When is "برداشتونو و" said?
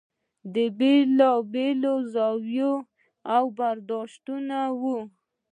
3.57-4.83